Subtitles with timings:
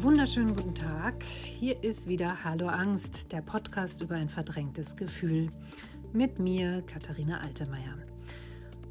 [0.00, 1.24] Wunderschönen guten Tag.
[1.24, 5.50] Hier ist wieder Hallo Angst, der Podcast über ein verdrängtes Gefühl.
[6.12, 7.96] Mit mir, Katharina Altemeyer.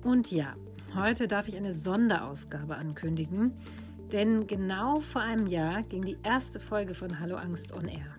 [0.03, 0.53] Und ja,
[0.95, 3.53] heute darf ich eine Sonderausgabe ankündigen,
[4.11, 8.17] denn genau vor einem Jahr ging die erste Folge von Hallo Angst on Air.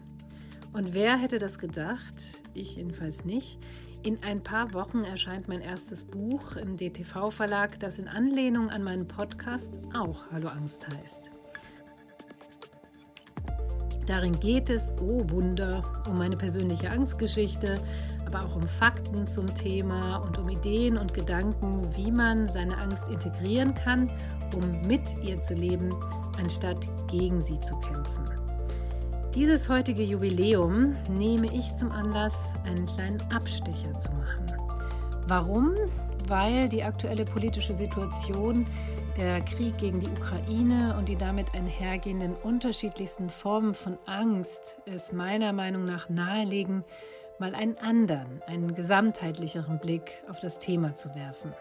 [0.73, 2.41] Und wer hätte das gedacht?
[2.55, 3.59] Ich jedenfalls nicht.
[4.03, 9.07] In ein paar Wochen erscheint mein erstes Buch im DTV-Verlag, das in Anlehnung an meinen
[9.07, 11.38] Podcast auch Hallo Angst heißt.
[14.09, 17.79] Darin geht es, oh Wunder, um meine persönliche Angstgeschichte,
[18.25, 23.09] aber auch um Fakten zum Thema und um Ideen und Gedanken, wie man seine Angst
[23.09, 24.11] integrieren kann,
[24.57, 25.95] um mit ihr zu leben,
[26.39, 28.25] anstatt gegen sie zu kämpfen.
[29.35, 34.47] Dieses heutige Jubiläum nehme ich zum Anlass, einen kleinen Abstecher zu machen.
[35.27, 35.75] Warum?
[36.29, 38.65] Weil die aktuelle politische Situation
[39.19, 45.53] der Krieg gegen die Ukraine und die damit einhergehenden unterschiedlichsten Formen von Angst es meiner
[45.53, 46.85] Meinung nach nahelegen,
[47.41, 51.53] mal einen anderen, einen gesamtheitlicheren Blick auf das Thema zu werfen.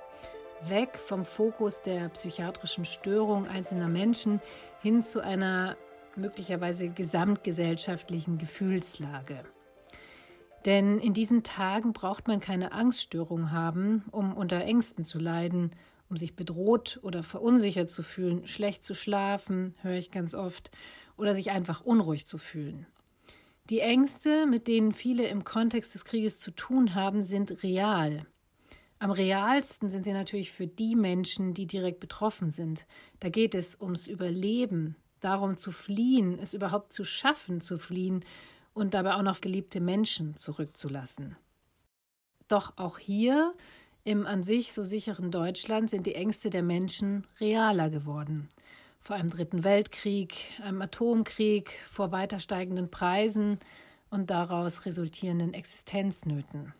[0.68, 4.40] Weg vom Fokus der psychiatrischen Störung einzelner Menschen
[4.84, 5.78] hin zu einer
[6.16, 9.40] möglicherweise gesamtgesellschaftlichen Gefühlslage.
[10.68, 15.72] Denn in diesen Tagen braucht man keine Angststörung haben, um unter Ängsten zu leiden
[16.10, 20.72] um sich bedroht oder verunsichert zu fühlen, schlecht zu schlafen, höre ich ganz oft,
[21.18, 22.86] oder sich einfach unruhig zu fühlen.
[23.70, 28.26] Die Ängste, mit denen viele im Kontext des Krieges zu tun haben, sind real.
[29.00, 32.88] Am realsten sind sie natürlich für die Menschen, die direkt betroffen sind.
[33.20, 38.24] Da geht es ums Überleben, darum zu fliehen, es überhaupt zu schaffen, zu fliehen
[38.74, 41.36] und dabei auch noch geliebte Menschen zurückzulassen.
[42.48, 43.54] Doch auch hier
[44.08, 48.48] im an sich so sicheren Deutschland sind die Ängste der Menschen realer geworden.
[49.02, 53.60] Vor einem Dritten Weltkrieg, einem Atomkrieg, vor weiter steigenden Preisen
[54.10, 56.74] und daraus resultierenden Existenznöten.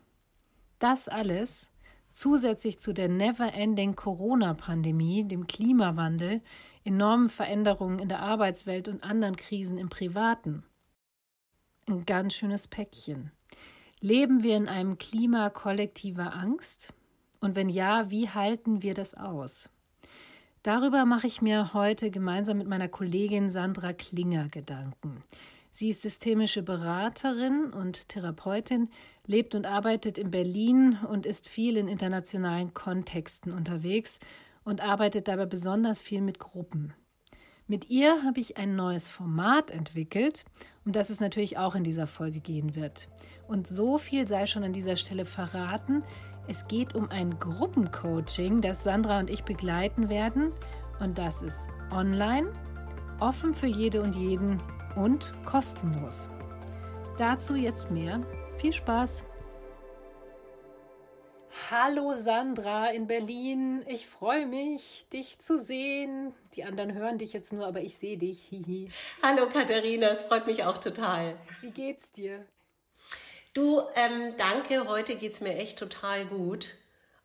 [0.78, 1.70] Das alles
[2.12, 6.40] zusätzlich zu der never-ending Corona-Pandemie, dem Klimawandel,
[6.82, 10.64] enormen Veränderungen in der Arbeitswelt und anderen Krisen im Privaten.
[11.86, 13.32] Ein ganz schönes Päckchen.
[14.00, 16.94] Leben wir in einem Klima kollektiver Angst?
[17.40, 19.70] Und wenn ja, wie halten wir das aus?
[20.62, 25.22] Darüber mache ich mir heute gemeinsam mit meiner Kollegin Sandra Klinger Gedanken.
[25.70, 28.90] Sie ist systemische Beraterin und Therapeutin,
[29.26, 34.18] lebt und arbeitet in Berlin und ist viel in internationalen Kontexten unterwegs
[34.64, 36.94] und arbeitet dabei besonders viel mit Gruppen.
[37.68, 40.44] Mit ihr habe ich ein neues Format entwickelt,
[40.84, 43.08] um das es natürlich auch in dieser Folge gehen wird.
[43.46, 46.02] Und so viel sei schon an dieser Stelle verraten.
[46.50, 50.54] Es geht um ein Gruppencoaching, das Sandra und ich begleiten werden.
[50.98, 52.50] Und das ist online,
[53.20, 54.62] offen für jede und jeden
[54.96, 56.30] und kostenlos.
[57.18, 58.22] Dazu jetzt mehr.
[58.56, 59.24] Viel Spaß!
[61.70, 63.84] Hallo Sandra in Berlin.
[63.86, 66.32] Ich freue mich, dich zu sehen.
[66.54, 68.40] Die anderen hören dich jetzt nur, aber ich sehe dich.
[68.44, 68.88] Hihi.
[69.22, 71.36] Hallo Katharina, es freut mich auch total.
[71.60, 72.46] Wie geht's dir?
[73.54, 76.76] Du, ähm, danke, heute geht es mir echt total gut.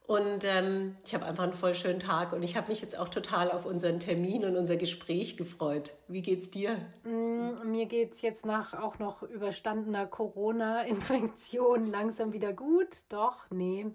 [0.05, 3.07] Und ähm, ich habe einfach einen voll schönen Tag und ich habe mich jetzt auch
[3.07, 5.93] total auf unseren Termin und unser Gespräch gefreut.
[6.09, 6.75] Wie geht's dir?
[7.03, 13.03] Mm, mir geht's jetzt nach auch noch überstandener Corona-Infektion langsam wieder gut.
[13.07, 13.85] Doch, nee,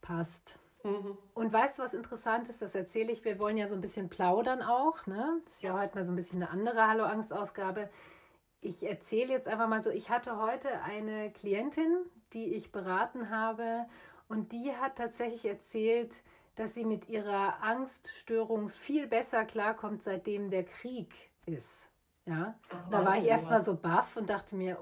[0.00, 0.58] passt.
[0.82, 1.16] Mhm.
[1.34, 2.60] Und weißt du, was interessant ist?
[2.60, 3.24] Das erzähle ich.
[3.24, 5.06] Wir wollen ja so ein bisschen plaudern auch.
[5.06, 5.40] Ne?
[5.44, 7.88] Das ist ja heute mal so ein bisschen eine andere Hallo-Angst-Ausgabe
[8.66, 11.98] ich erzähle jetzt einfach mal so, ich hatte heute eine Klientin,
[12.32, 13.86] die ich beraten habe
[14.28, 16.22] und die hat tatsächlich erzählt,
[16.56, 21.14] dass sie mit ihrer Angststörung viel besser klarkommt, seitdem der Krieg
[21.46, 21.88] ist.
[22.24, 24.78] Ja, Ach, da war ich erstmal so baff und dachte mir,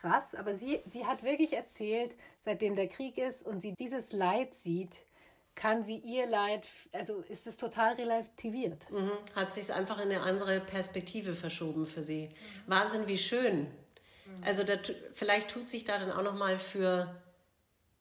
[0.00, 4.54] krass, aber sie, sie hat wirklich erzählt, seitdem der Krieg ist und sie dieses Leid
[4.54, 5.06] sieht,
[5.54, 8.90] kann sie ihr Leid, also ist es total relativiert.
[8.90, 9.12] Mhm.
[9.34, 12.28] Hat sich es einfach in eine andere Perspektive verschoben für sie.
[12.28, 12.32] Mhm.
[12.66, 13.60] Wahnsinn, wie schön.
[13.62, 14.44] Mhm.
[14.44, 14.74] Also da,
[15.12, 17.14] vielleicht tut sich da dann auch nochmal für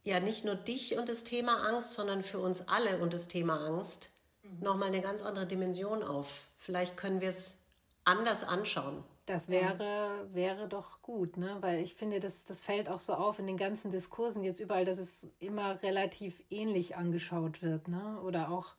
[0.04, 3.66] ja nicht nur dich und das Thema Angst, sondern für uns alle und das Thema
[3.66, 4.10] Angst
[4.44, 4.64] mhm.
[4.64, 6.48] nochmal eine ganz andere Dimension auf.
[6.58, 7.60] Vielleicht können wir es
[8.04, 9.04] anders anschauen.
[9.32, 11.56] Das wäre, wäre doch gut, ne?
[11.62, 14.84] Weil ich finde, das, das fällt auch so auf in den ganzen Diskursen jetzt überall,
[14.84, 18.20] dass es immer relativ ähnlich angeschaut wird, ne?
[18.26, 18.76] Oder auch,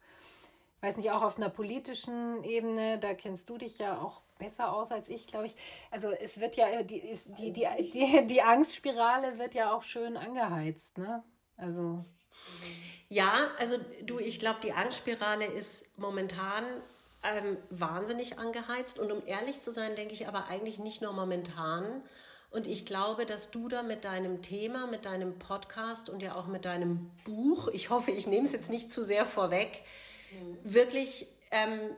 [0.82, 4.92] weiß nicht, auch auf einer politischen Ebene, da kennst du dich ja auch besser aus
[4.92, 5.54] als ich, glaube ich.
[5.90, 10.18] Also es wird ja, die, ist, die, die, die, die Angstspirale wird ja auch schön
[10.18, 11.22] angeheizt, ne?
[11.56, 12.04] Also.
[13.08, 16.64] Ja, also du, ich glaube, die Angstspirale ist momentan
[17.22, 18.98] ähm, wahnsinnig angeheizt.
[18.98, 22.02] Und um ehrlich zu sein, denke ich aber eigentlich nicht nur momentan.
[22.50, 26.46] Und ich glaube, dass du da mit deinem Thema, mit deinem Podcast und ja auch
[26.46, 29.82] mit deinem Buch, ich hoffe, ich nehme es jetzt nicht zu sehr vorweg,
[30.32, 30.58] mhm.
[30.62, 31.96] wirklich ähm,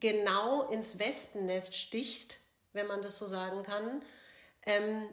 [0.00, 2.38] genau ins Wespennest stichst,
[2.72, 4.02] wenn man das so sagen kann.
[4.66, 5.08] Ähm,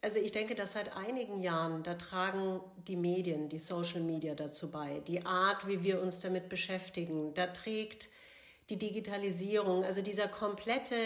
[0.00, 4.70] also ich denke, dass seit einigen Jahren, da tragen die Medien, die Social Media dazu
[4.70, 8.08] bei, die Art, wie wir uns damit beschäftigen, da trägt
[8.70, 10.96] die Digitalisierung, also dieser komplette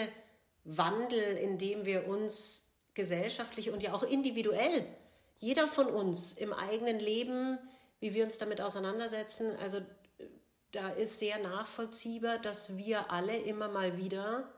[0.63, 4.85] Wandel, in dem wir uns gesellschaftlich und ja auch individuell,
[5.39, 7.57] jeder von uns im eigenen Leben,
[7.99, 9.81] wie wir uns damit auseinandersetzen, also
[10.71, 14.49] da ist sehr nachvollziehbar, dass wir alle immer mal wieder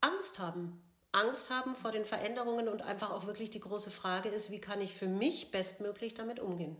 [0.00, 0.82] Angst haben.
[1.12, 4.80] Angst haben vor den Veränderungen und einfach auch wirklich die große Frage ist, wie kann
[4.80, 6.76] ich für mich bestmöglich damit umgehen?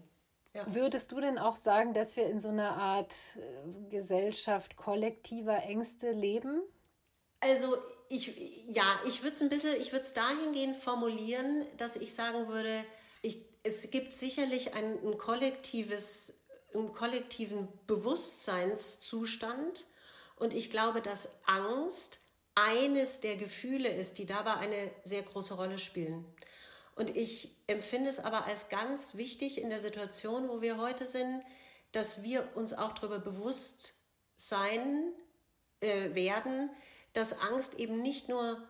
[0.55, 0.67] Ja.
[0.75, 6.11] Würdest du denn auch sagen, dass wir in so einer Art äh, Gesellschaft kollektiver Ängste
[6.11, 6.62] leben?
[7.38, 7.76] Also
[8.08, 12.49] ich, ja, ich würde es ein bisschen, ich würde es dahingehend formulieren, dass ich sagen
[12.49, 12.85] würde,
[13.23, 16.41] ich, es gibt sicherlich ein, ein kollektives,
[16.75, 19.87] einen kollektiven Bewusstseinszustand
[20.37, 22.20] und ich glaube, dass Angst
[22.56, 26.25] eines der Gefühle ist, die dabei eine sehr große Rolle spielen.
[27.00, 31.43] Und ich empfinde es aber als ganz wichtig in der Situation, wo wir heute sind,
[31.93, 33.94] dass wir uns auch darüber bewusst
[34.37, 35.14] sein
[35.81, 36.69] äh, werden,
[37.14, 38.62] dass Angst eben nicht nur,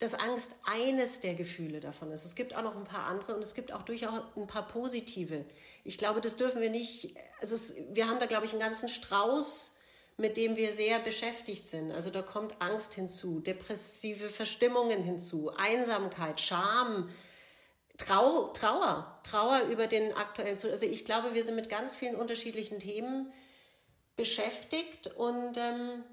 [0.00, 2.24] dass Angst eines der Gefühle davon ist.
[2.24, 5.44] Es gibt auch noch ein paar andere und es gibt auch durchaus ein paar positive.
[5.84, 8.88] Ich glaube, das dürfen wir nicht, also es, wir haben da, glaube ich, einen ganzen
[8.88, 9.76] Strauß,
[10.16, 11.92] mit dem wir sehr beschäftigt sind.
[11.92, 17.10] Also da kommt Angst hinzu, depressive Verstimmungen hinzu, Einsamkeit, Scham,
[17.96, 20.74] Trau Trauer, Trauer über den aktuellen Zustand.
[20.74, 23.32] Also ich glaube, wir sind mit ganz vielen unterschiedlichen Themen
[24.16, 26.04] beschäftigt und ähm,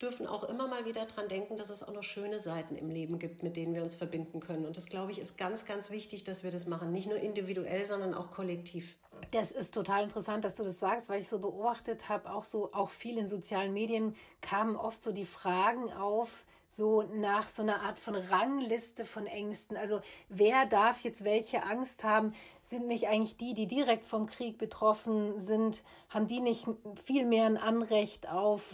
[0.00, 3.18] dürfen auch immer mal wieder daran denken, dass es auch noch schöne Seiten im Leben
[3.18, 4.64] gibt, mit denen wir uns verbinden können.
[4.64, 6.90] Und das, glaube ich, ist ganz, ganz wichtig, dass wir das machen.
[6.90, 8.96] Nicht nur individuell, sondern auch kollektiv.
[9.32, 12.72] Das ist total interessant, dass du das sagst, weil ich so beobachtet habe, auch so,
[12.72, 17.82] auch viel in sozialen Medien kamen oft so die Fragen auf, so nach so einer
[17.82, 19.76] Art von Rangliste von Ängsten.
[19.76, 22.34] Also wer darf jetzt welche Angst haben?
[22.62, 26.66] Sind nicht eigentlich die, die direkt vom Krieg betroffen sind, haben die nicht
[27.04, 28.72] viel mehr ein Anrecht auf,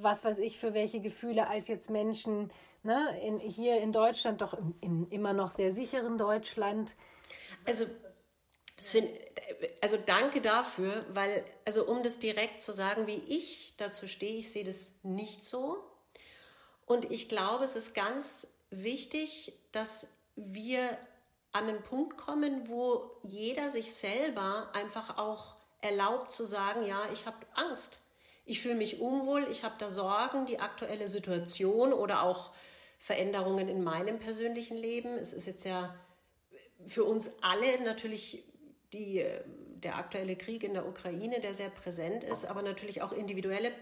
[0.00, 2.50] was weiß ich, für welche Gefühle als jetzt Menschen
[2.82, 6.96] ne, in, hier in Deutschland, doch im, im immer noch sehr sicheren Deutschland?
[7.64, 7.86] Also
[9.80, 14.52] also danke dafür, weil, also um das direkt zu sagen, wie ich dazu stehe, ich
[14.52, 15.78] sehe das nicht so.
[16.88, 20.80] Und ich glaube, es ist ganz wichtig, dass wir
[21.52, 27.26] an einen Punkt kommen, wo jeder sich selber einfach auch erlaubt zu sagen, ja, ich
[27.26, 28.00] habe Angst.
[28.46, 32.52] Ich fühle mich unwohl, ich habe da Sorgen, die aktuelle Situation oder auch
[32.98, 35.18] Veränderungen in meinem persönlichen Leben.
[35.18, 35.94] Es ist jetzt ja
[36.86, 38.44] für uns alle natürlich
[38.94, 39.26] die,
[39.74, 43.72] der aktuelle Krieg in der Ukraine, der sehr präsent ist, aber natürlich auch individuelle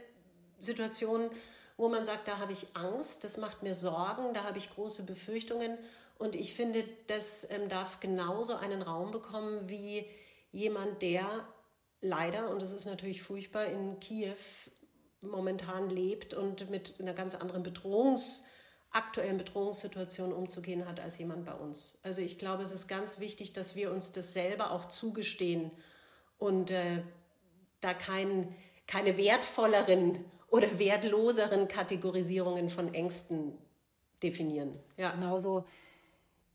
[0.58, 1.30] Situationen,
[1.76, 5.04] wo man sagt, da habe ich Angst, das macht mir Sorgen, da habe ich große
[5.04, 5.76] Befürchtungen.
[6.18, 10.06] Und ich finde, das ähm, darf genauso einen Raum bekommen wie
[10.50, 11.26] jemand, der
[12.00, 14.36] leider, und das ist natürlich furchtbar, in Kiew
[15.20, 18.42] momentan lebt und mit einer ganz anderen Bedrohungs-
[18.96, 21.98] aktuellen Bedrohungssituation umzugehen hat als jemand bei uns.
[22.02, 25.70] Also ich glaube, es ist ganz wichtig, dass wir uns das selber auch zugestehen
[26.38, 27.02] und äh,
[27.80, 28.54] da kein,
[28.86, 30.24] keine wertvolleren
[30.56, 33.52] oder wertloseren Kategorisierungen von Ängsten
[34.22, 34.78] definieren.
[34.96, 35.12] Ja.
[35.12, 35.64] Genauso.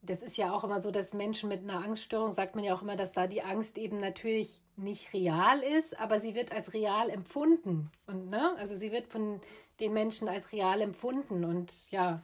[0.04, 2.82] Das ist ja auch immer so, dass Menschen mit einer Angststörung, sagt man ja auch
[2.82, 7.12] immer, dass da die Angst eben natürlich nicht real ist, aber sie wird als real
[7.12, 7.92] empfunden.
[8.08, 8.56] Und, ne?
[8.58, 9.40] Also sie wird von
[9.80, 11.46] den Menschen als real empfunden.
[11.46, 12.24] Und ja,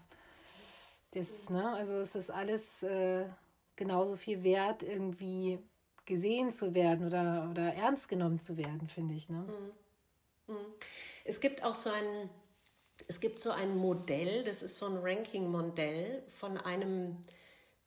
[1.12, 1.70] das, ne?
[1.74, 3.26] also es ist alles äh,
[3.76, 5.60] genauso viel wert, irgendwie
[6.06, 9.30] gesehen zu werden oder, oder ernst genommen zu werden, finde ich.
[9.30, 9.40] Ne?
[9.40, 9.72] Mhm.
[10.48, 10.56] Mhm.
[11.26, 12.30] Es gibt auch so ein,
[13.08, 17.18] es gibt so ein Modell, das ist so ein Ranking-Modell von einem,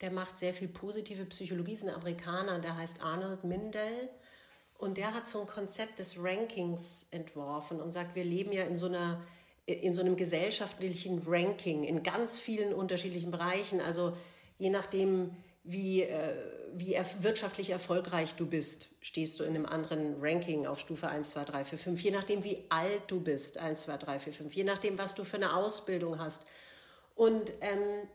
[0.01, 4.09] der macht sehr viel positive Psychologie, ist ein Amerikaner, der heißt Arnold Mindell.
[4.77, 8.75] Und der hat so ein Konzept des Rankings entworfen und sagt, wir leben ja in
[8.75, 9.21] so einer
[9.65, 13.81] in so einem gesellschaftlichen Ranking in ganz vielen unterschiedlichen Bereichen.
[13.81, 14.17] Also
[14.57, 16.35] je nachdem, wie, äh,
[16.73, 21.31] wie er, wirtschaftlich erfolgreich du bist, stehst du in einem anderen Ranking auf Stufe 1,
[21.31, 22.01] 2, 3, 4, 5.
[22.01, 24.53] Je nachdem, wie alt du bist, 1, 2, 3, 4, 5.
[24.53, 26.45] Je nachdem, was du für eine Ausbildung hast.
[27.15, 28.07] Und ähm,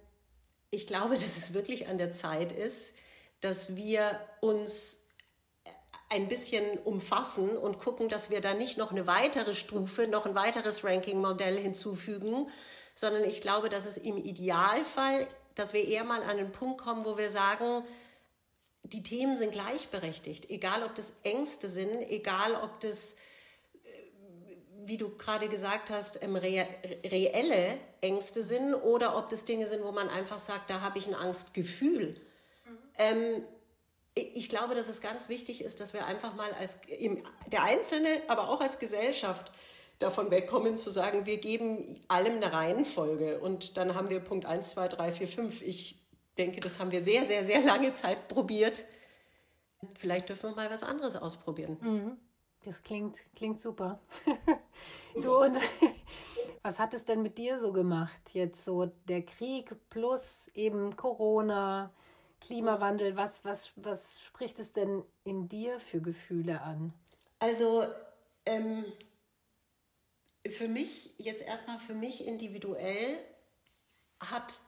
[0.70, 2.94] ich glaube, dass es wirklich an der Zeit ist,
[3.40, 5.02] dass wir uns
[6.08, 10.34] ein bisschen umfassen und gucken, dass wir da nicht noch eine weitere Stufe, noch ein
[10.34, 12.48] weiteres Ranking-Modell hinzufügen,
[12.94, 17.04] sondern ich glaube, dass es im Idealfall, dass wir eher mal an einen Punkt kommen,
[17.04, 17.82] wo wir sagen,
[18.84, 23.88] die Themen sind gleichberechtigt, egal ob das Ängste sind, egal ob das, äh,
[24.84, 29.90] wie du gerade gesagt hast, ähm, reelle Ängste sind oder ob das Dinge sind, wo
[29.90, 32.20] man einfach sagt, da habe ich ein Angstgefühl.
[32.64, 32.78] Mhm.
[32.98, 33.44] Ähm,
[34.14, 36.78] ich glaube, dass es ganz wichtig ist, dass wir einfach mal als
[37.46, 39.52] der Einzelne, aber auch als Gesellschaft
[39.98, 44.70] davon wegkommen zu sagen, wir geben allem eine Reihenfolge und dann haben wir Punkt 1,
[44.70, 45.62] 2, 3, 4, 5.
[45.62, 46.02] Ich
[46.36, 48.84] denke, das haben wir sehr, sehr, sehr lange Zeit probiert.
[49.98, 51.78] Vielleicht dürfen wir mal was anderes ausprobieren.
[51.80, 52.16] Mhm.
[52.64, 54.00] Das klingt, klingt super.
[55.14, 55.56] du, und
[56.62, 58.34] was hat es denn mit dir so gemacht?
[58.34, 61.92] Jetzt so der Krieg plus eben Corona,
[62.40, 63.16] Klimawandel.
[63.16, 66.92] Was, was, was spricht es denn in dir für Gefühle an?
[67.38, 67.84] Also
[68.46, 68.84] ähm,
[70.50, 73.18] für mich, jetzt erstmal für mich individuell,
[74.20, 74.60] hat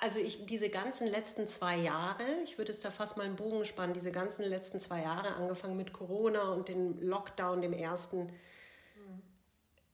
[0.00, 3.64] also ich, diese ganzen letzten zwei Jahre, ich würde es da fast mal einen Bogen
[3.64, 9.22] spannen, diese ganzen letzten zwei Jahre, angefangen mit Corona und dem Lockdown, dem ersten, mhm.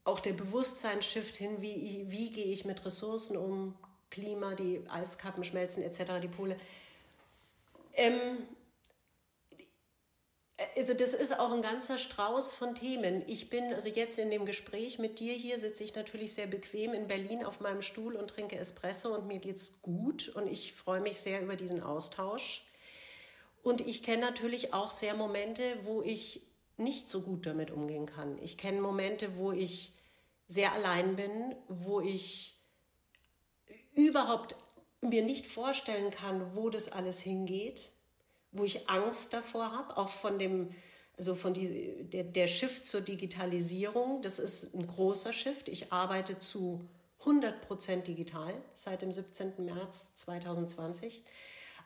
[0.05, 3.75] auch der Bewusstseinsshift hin, wie, wie gehe ich mit Ressourcen um,
[4.11, 6.57] Klima, die Eiskappen schmelzen etc., die Pole.
[7.95, 8.47] Ähm,
[10.77, 13.23] also das ist auch ein ganzer Strauß von Themen.
[13.27, 16.95] Ich bin, also jetzt in dem Gespräch mit dir hier sitze ich natürlich sehr bequem
[16.95, 21.01] in Berlin auf meinem Stuhl und trinke Espresso und mir geht's gut und ich freue
[21.01, 22.65] mich sehr über diesen Austausch.
[23.63, 28.39] Und ich kenne natürlich auch sehr Momente, wo ich nicht so gut damit umgehen kann.
[28.43, 29.93] Ich kenne Momente, wo ich
[30.49, 32.57] sehr allein bin, wo ich
[33.95, 34.57] überhaupt
[35.01, 37.93] mir nicht vorstellen kann, wo das alles hingeht
[38.53, 40.75] wo ich Angst davor habe, auch von dem,
[41.17, 44.23] also von die, der, der Shift zur Digitalisierung.
[44.23, 45.69] Das ist ein großer Shift.
[45.69, 46.87] Ich arbeite zu
[47.21, 49.65] 100 Prozent digital seit dem 17.
[49.65, 51.25] März 2020.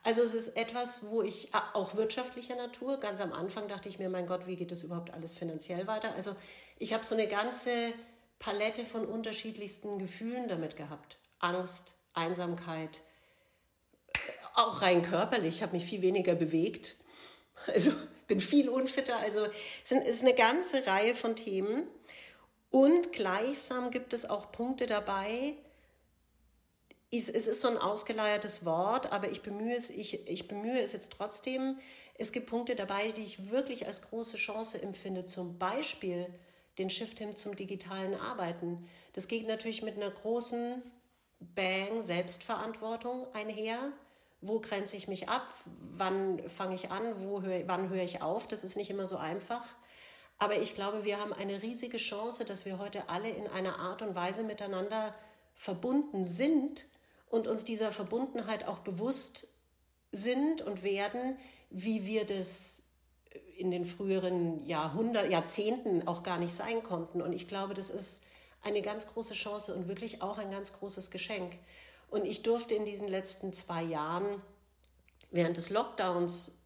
[0.02, 4.08] Also es ist etwas, wo ich auch wirtschaftlicher Natur, ganz am Anfang dachte ich mir,
[4.08, 6.14] mein Gott, wie geht das überhaupt alles finanziell weiter?
[6.14, 6.36] Also
[6.78, 7.92] ich habe so eine ganze
[8.38, 11.18] Palette von unterschiedlichsten Gefühlen damit gehabt.
[11.40, 13.00] Angst, Einsamkeit,
[14.56, 16.96] auch rein körperlich, habe mich viel weniger bewegt.
[17.66, 17.92] Also
[18.26, 19.16] bin viel unfitter.
[19.18, 19.46] Also
[19.84, 21.86] es ist eine ganze Reihe von Themen.
[22.70, 25.54] Und gleichsam gibt es auch Punkte dabei,
[27.10, 31.12] es ist so ein ausgeleiertes Wort, aber ich bemühe es, ich, ich bemühe es jetzt
[31.12, 31.78] trotzdem.
[32.14, 35.26] Es gibt Punkte dabei, die ich wirklich als große Chance empfinde.
[35.26, 36.26] Zum Beispiel
[36.78, 38.88] den Shift hin zum digitalen Arbeiten.
[39.12, 40.82] Das geht natürlich mit einer großen
[41.38, 43.92] Bang Selbstverantwortung einher
[44.46, 45.52] wo grenze ich mich ab,
[45.96, 48.46] wann fange ich an, wo hör, wann höre ich auf.
[48.46, 49.64] Das ist nicht immer so einfach.
[50.38, 54.02] Aber ich glaube, wir haben eine riesige Chance, dass wir heute alle in einer Art
[54.02, 55.14] und Weise miteinander
[55.54, 56.86] verbunden sind
[57.30, 59.48] und uns dieser Verbundenheit auch bewusst
[60.12, 61.36] sind und werden,
[61.70, 62.82] wie wir das
[63.56, 67.22] in den früheren Jahrhunderten, Jahrzehnten auch gar nicht sein konnten.
[67.22, 68.22] Und ich glaube, das ist
[68.62, 71.56] eine ganz große Chance und wirklich auch ein ganz großes Geschenk.
[72.08, 74.42] Und ich durfte in diesen letzten zwei Jahren
[75.30, 76.58] während des Lockdowns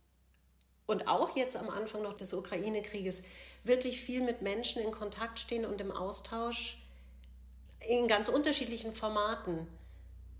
[0.87, 3.23] und auch jetzt am Anfang noch des Ukraine-Krieges
[3.65, 6.79] wirklich viel mit Menschen in Kontakt stehen und im Austausch
[7.89, 9.67] in ganz unterschiedlichen Formaten,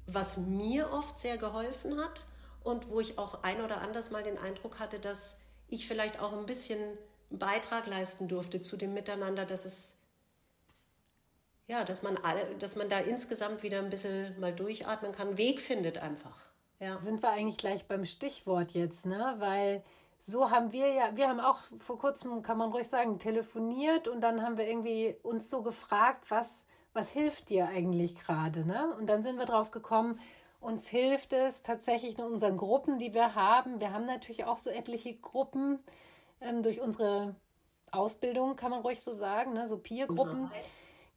[0.07, 2.27] was mir oft sehr geholfen hat
[2.63, 5.39] und wo ich auch ein oder anders mal den Eindruck hatte, dass
[5.69, 10.00] ich vielleicht auch ein bisschen einen Beitrag leisten durfte zu dem Miteinander, dass es
[11.71, 15.61] ja, dass man, all, dass man da insgesamt wieder ein bisschen mal durchatmen kann, Weg
[15.61, 16.37] findet einfach.
[16.81, 16.99] Ja.
[16.99, 19.37] Sind wir eigentlich gleich beim Stichwort jetzt, ne?
[19.39, 19.85] Weil
[20.27, 24.21] so haben wir ja, wir haben auch vor kurzem, kann man ruhig sagen, telefoniert und
[24.21, 28.93] dann haben wir irgendwie uns so gefragt, was, was hilft dir eigentlich gerade, ne?
[28.99, 30.19] Und dann sind wir drauf gekommen,
[30.61, 33.79] uns hilft es tatsächlich in unseren Gruppen, die wir haben.
[33.79, 35.79] Wir haben natürlich auch so etliche Gruppen
[36.41, 37.37] ähm, durch unsere
[37.93, 39.69] Ausbildung, kann man ruhig so sagen, ne?
[39.69, 40.51] so Peer-Gruppen.
[40.53, 40.61] Ja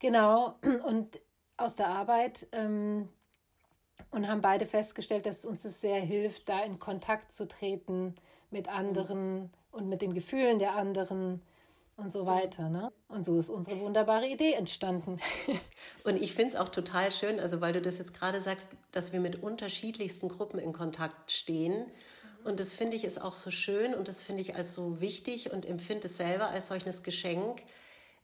[0.03, 0.55] Genau,
[0.85, 1.19] und
[1.55, 3.07] aus der Arbeit ähm,
[4.11, 8.15] und haben beide festgestellt, dass uns es sehr hilft, da in Kontakt zu treten
[8.51, 11.41] mit anderen und mit den Gefühlen der anderen
[11.95, 12.67] und so weiter.
[12.67, 12.91] Ne?
[13.07, 15.19] Und so ist unsere wunderbare Idee entstanden.
[16.03, 19.13] Und ich finde es auch total schön, also weil du das jetzt gerade sagst, dass
[19.13, 21.85] wir mit unterschiedlichsten Gruppen in Kontakt stehen.
[22.43, 25.53] Und das finde ich ist auch so schön und das finde ich als so wichtig
[25.53, 27.61] und empfinde es selber als solches Geschenk.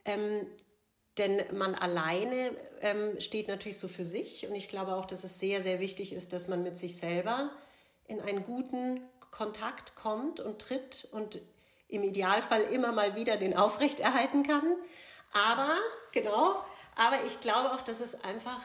[0.03, 0.47] Ähm,
[1.19, 4.47] denn man alleine ähm, steht natürlich so für sich.
[4.47, 7.51] Und ich glaube auch, dass es sehr, sehr wichtig ist, dass man mit sich selber
[8.07, 11.07] in einen guten Kontakt kommt und tritt.
[11.11, 11.39] Und
[11.89, 14.75] im Idealfall immer mal wieder den aufrechterhalten kann.
[15.33, 15.75] Aber,
[16.11, 16.55] genau,
[16.95, 18.61] aber ich glaube auch, dass es einfach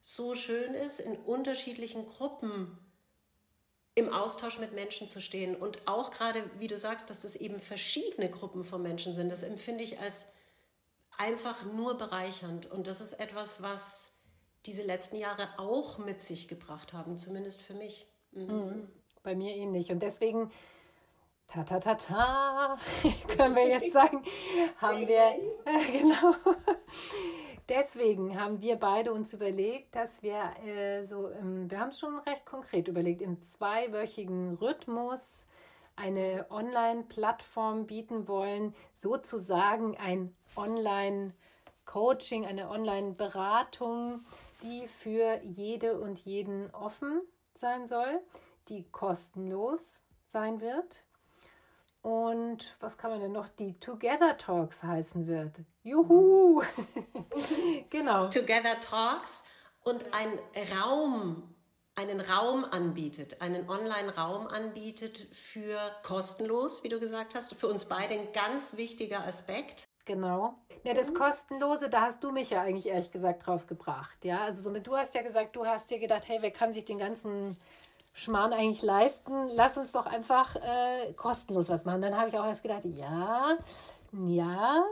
[0.00, 2.78] so schön ist, in unterschiedlichen Gruppen
[3.94, 5.56] im Austausch mit Menschen zu stehen.
[5.56, 9.42] Und auch gerade, wie du sagst, dass es eben verschiedene Gruppen von Menschen sind, das
[9.42, 10.26] empfinde ich als
[11.18, 12.66] einfach nur bereichernd.
[12.70, 14.12] Und das ist etwas, was
[14.66, 18.06] diese letzten Jahre auch mit sich gebracht haben, zumindest für mich.
[18.32, 18.46] Mhm.
[18.46, 18.88] mhm.
[19.22, 19.90] Bei mir ähnlich.
[19.90, 20.52] Und deswegen,
[21.48, 22.78] ta ta ta ta,
[23.36, 24.22] können wir jetzt sagen,
[24.80, 25.32] haben wir,
[25.64, 26.34] äh, genau,
[27.68, 32.20] deswegen haben wir beide uns überlegt, dass wir äh, so, ähm, wir haben es schon
[32.20, 35.46] recht konkret überlegt, im zweiwöchigen Rhythmus
[35.96, 44.24] eine Online-Plattform bieten wollen, sozusagen ein Online-Coaching, eine Online-Beratung,
[44.62, 47.22] die für jede und jeden offen
[47.54, 48.20] sein soll,
[48.68, 51.04] die kostenlos sein wird.
[52.02, 53.48] Und was kann man denn noch?
[53.48, 55.62] Die Together Talks heißen wird.
[55.82, 56.62] Juhu!
[57.90, 58.28] genau.
[58.28, 59.42] Together Talks
[59.82, 60.38] und ein
[60.76, 61.55] Raum,
[61.96, 67.54] einen Raum anbietet, einen Online-Raum anbietet für kostenlos, wie du gesagt hast.
[67.54, 69.88] Für uns beide ein ganz wichtiger Aspekt.
[70.04, 70.54] Genau.
[70.84, 74.24] Ja, das Kostenlose, da hast du mich ja eigentlich ehrlich gesagt drauf gebracht.
[74.24, 76.84] Ja, also somit, du hast ja gesagt, du hast dir gedacht, hey, wer kann sich
[76.84, 77.56] den ganzen
[78.12, 79.48] Schmarrn eigentlich leisten?
[79.48, 82.02] Lass uns doch einfach äh, kostenlos was machen.
[82.02, 83.56] Dann habe ich auch erst gedacht, ja,
[84.12, 84.84] ja,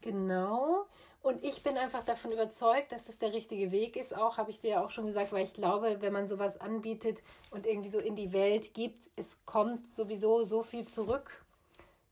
[0.00, 0.86] genau.
[1.24, 4.14] Und ich bin einfach davon überzeugt, dass das der richtige Weg ist.
[4.14, 7.22] Auch habe ich dir ja auch schon gesagt, weil ich glaube, wenn man sowas anbietet
[7.50, 11.42] und irgendwie so in die Welt gibt, es kommt sowieso so viel zurück,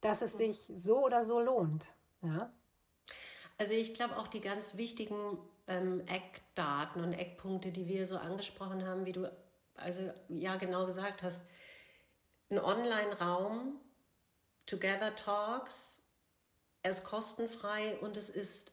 [0.00, 1.92] dass es sich so oder so lohnt.
[2.22, 2.50] Ja.
[3.58, 8.86] Also ich glaube auch die ganz wichtigen ähm, Eckdaten und Eckpunkte, die wir so angesprochen
[8.86, 9.30] haben, wie du
[9.74, 11.44] also ja genau gesagt hast,
[12.48, 13.78] ein Online-Raum,
[14.64, 16.02] Together Talks,
[16.82, 18.71] er ist kostenfrei und es ist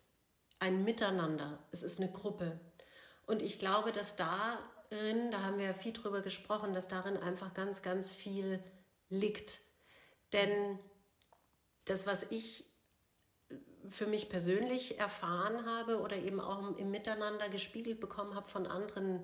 [0.60, 2.60] ein Miteinander, es ist eine Gruppe.
[3.26, 7.54] Und ich glaube, dass darin, da haben wir ja viel drüber gesprochen, dass darin einfach
[7.54, 8.62] ganz, ganz viel
[9.10, 9.62] liegt.
[10.34, 10.80] Denn
[11.86, 12.66] das, was ich
[13.88, 19.24] für mich persönlich erfahren habe oder eben auch im Miteinander gespiegelt bekommen habe von anderen,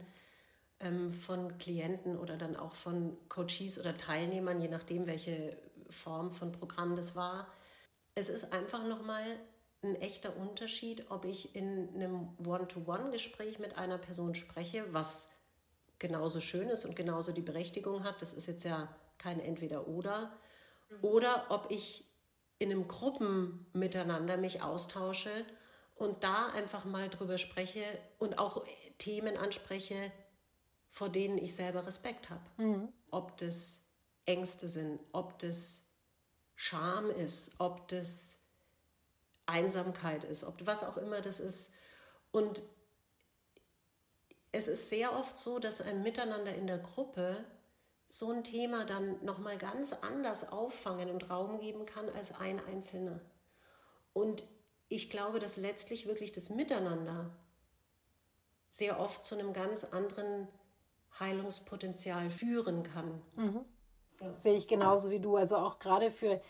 [0.79, 5.57] ähm, von Klienten oder dann auch von Coaches oder Teilnehmern, je nachdem, welche
[5.89, 7.47] Form von Programm das war.
[8.15, 9.23] Es ist einfach nochmal
[9.85, 15.29] ein echter Unterschied, ob ich in einem One-to-One-Gespräch mit einer Person spreche, was
[15.99, 18.21] genauso schön ist und genauso die Berechtigung hat.
[18.21, 20.31] Das ist jetzt ja kein Entweder-Oder.
[21.01, 22.05] Oder ob ich
[22.59, 25.45] in einem Gruppenmiteinander mich austausche
[25.95, 27.83] und da einfach mal drüber spreche
[28.19, 28.65] und auch
[28.97, 30.11] Themen anspreche,
[30.89, 32.43] vor denen ich selber Respekt habe.
[32.57, 32.89] Mhm.
[33.11, 33.83] Ob das
[34.25, 35.83] Ängste sind, ob das
[36.55, 38.39] Scham ist, ob das
[39.45, 41.71] Einsamkeit ist, ob was auch immer das ist.
[42.31, 42.63] Und
[44.51, 47.43] es ist sehr oft so, dass ein Miteinander in der Gruppe
[48.07, 53.19] so ein Thema dann nochmal ganz anders auffangen und Raum geben kann als ein Einzelner.
[54.13, 54.47] Und
[54.87, 57.35] ich glaube, dass letztlich wirklich das Miteinander
[58.69, 60.47] sehr oft zu einem ganz anderen
[61.19, 63.21] Heilungspotenzial führen kann.
[63.35, 63.65] Mhm.
[64.17, 65.35] Das sehe ich genauso wie du.
[65.35, 66.41] Also auch gerade für,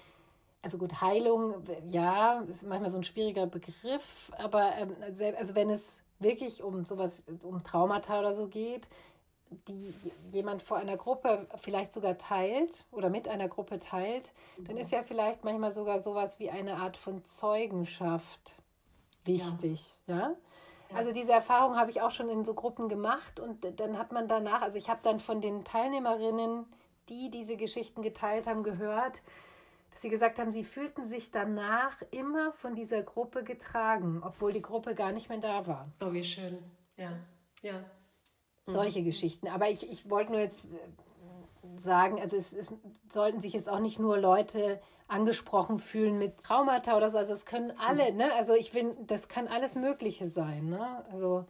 [0.66, 4.96] also gut, Heilung, ja, ist manchmal so ein schwieriger Begriff, aber ähm,
[5.38, 8.88] also wenn es wirklich um sowas, um Traumata oder so geht,
[9.68, 9.94] die
[10.32, 15.04] jemand vor einer Gruppe vielleicht sogar teilt oder mit einer Gruppe teilt, dann ist ja
[15.04, 18.56] vielleicht manchmal sogar sowas wie eine Art von Zeugenschaft
[19.24, 20.18] wichtig, ja.
[20.18, 20.36] ja?
[20.96, 24.28] Also diese Erfahrung habe ich auch schon in so Gruppen gemacht und dann hat man
[24.28, 26.66] danach, also ich habe dann von den Teilnehmerinnen,
[27.10, 29.22] die diese Geschichten geteilt haben, gehört,
[30.06, 34.94] sie gesagt haben, sie fühlten sich danach immer von dieser Gruppe getragen, obwohl die Gruppe
[34.94, 35.90] gar nicht mehr da war.
[36.00, 36.60] Oh, wie schön.
[36.96, 37.14] Ja,
[37.64, 37.84] ja.
[38.68, 39.06] Solche mhm.
[39.06, 39.48] Geschichten.
[39.48, 42.72] Aber ich, ich wollte nur jetzt äh, sagen, also es, es,
[43.12, 47.18] sollten sich jetzt auch nicht nur Leute angesprochen fühlen mit Traumata oder so.
[47.18, 48.18] Also es können alle, mhm.
[48.18, 48.34] ne?
[48.36, 51.04] Also ich finde, das kann alles Mögliche sein, ne?
[51.12, 51.46] Also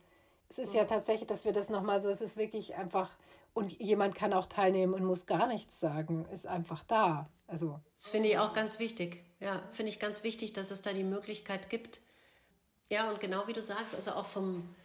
[0.47, 0.77] es ist mhm.
[0.77, 3.17] ja tatsächlich, dass wir das nochmal so, es ist wirklich einfach,
[3.55, 7.29] und jemand kann auch teilnehmen und muss gar nichts sagen, ist einfach da.
[7.47, 7.79] Also.
[7.95, 9.23] Das finde ich auch ganz wichtig.
[9.39, 12.01] Ja, finde ich ganz wichtig, dass es da die Möglichkeit gibt.
[12.89, 14.75] Ja, und genau wie du sagst, also auch vom,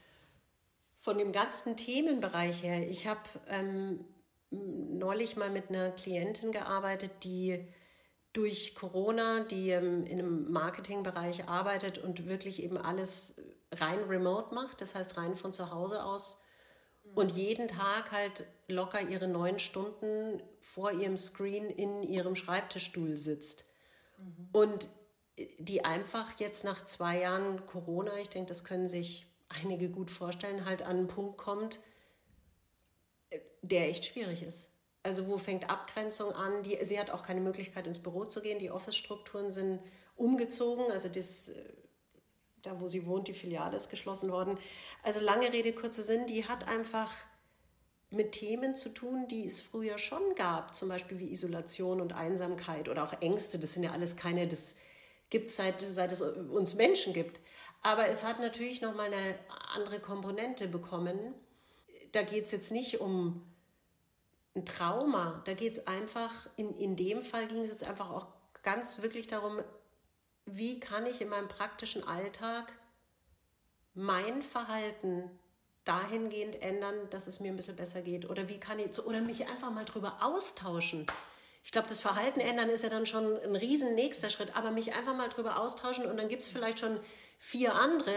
[1.00, 2.88] von dem ganzen Themenbereich her.
[2.88, 4.04] Ich habe ähm,
[4.50, 7.66] neulich mal mit einer Klientin gearbeitet, die
[8.32, 13.34] durch Corona, die ähm, in einem Marketingbereich arbeitet und wirklich eben alles
[13.72, 16.39] rein remote macht, das heißt rein von zu Hause aus
[17.14, 23.64] und jeden Tag halt locker ihre neun Stunden vor ihrem Screen in ihrem Schreibtischstuhl sitzt
[24.20, 24.48] Mhm.
[24.52, 24.88] Und
[25.58, 30.64] die einfach jetzt nach zwei Jahren Corona, ich denke, das können sich einige gut vorstellen,
[30.64, 31.80] halt an einen Punkt kommt,
[33.62, 34.70] der echt schwierig ist.
[35.02, 36.62] Also wo fängt Abgrenzung an?
[36.62, 38.58] Die, sie hat auch keine Möglichkeit ins Büro zu gehen.
[38.58, 39.80] Die Office-Strukturen sind
[40.14, 40.90] umgezogen.
[40.90, 41.52] Also das,
[42.62, 44.58] da, wo sie wohnt, die Filiale ist geschlossen worden.
[45.02, 47.10] Also lange Rede, kurzer Sinn, die hat einfach
[48.10, 52.88] mit Themen zu tun, die es früher schon gab, zum Beispiel wie Isolation und Einsamkeit
[52.88, 53.58] oder auch Ängste.
[53.58, 54.76] Das sind ja alles keine, das
[55.30, 57.40] gibt es seit, seit es uns Menschen gibt.
[57.82, 59.38] Aber es hat natürlich nochmal eine
[59.74, 61.34] andere Komponente bekommen.
[62.12, 63.46] Da geht es jetzt nicht um
[64.56, 68.26] ein Trauma, da geht es einfach, in, in dem Fall ging es jetzt einfach auch
[68.62, 69.60] ganz wirklich darum,
[70.56, 72.72] wie kann ich in meinem praktischen Alltag
[73.94, 75.30] mein Verhalten
[75.84, 78.28] dahingehend ändern, dass es mir ein bisschen besser geht?
[78.28, 81.06] Oder wie kann ich, oder mich einfach mal drüber austauschen.
[81.62, 84.94] Ich glaube, das Verhalten ändern ist ja dann schon ein riesen nächster Schritt, aber mich
[84.94, 86.98] einfach mal drüber austauschen und dann gibt es vielleicht schon
[87.38, 88.14] vier andere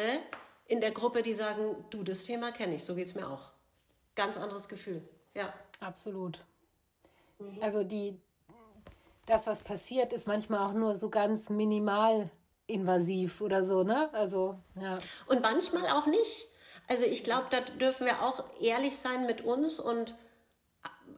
[0.66, 3.52] in der Gruppe, die sagen, du, das Thema kenne ich, so geht es mir auch.
[4.16, 5.02] Ganz anderes Gefühl,
[5.36, 5.54] ja.
[5.80, 6.40] Absolut.
[7.60, 8.22] Also die,
[9.26, 12.30] das, was passiert, ist manchmal auch nur so ganz minimal
[12.68, 14.10] invasiv oder so, ne?
[14.14, 14.98] Also, ja.
[15.28, 16.48] Und manchmal auch nicht.
[16.88, 20.16] Also ich glaube, da dürfen wir auch ehrlich sein mit uns und